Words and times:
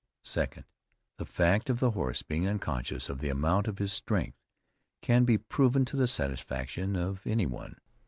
Second. 0.23 0.65
The 1.17 1.27
fact 1.27 1.69
of 1.69 1.79
the 1.79 1.91
horse 1.91 2.23
being 2.23 2.47
unconscious 2.47 3.07
of 3.07 3.19
the 3.19 3.29
amount 3.29 3.67
of 3.67 3.77
his 3.77 3.93
strength, 3.93 4.35
can 5.03 5.25
be 5.25 5.37
proven 5.37 5.85
to 5.85 5.95
the 5.95 6.07
satisfaction 6.07 6.95
of 6.95 7.21
any 7.27 7.45
one. 7.45 7.75